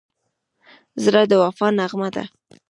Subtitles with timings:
[1.03, 2.23] زړه د وفا نغمه ده.